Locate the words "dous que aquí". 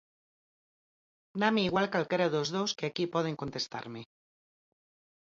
2.55-3.05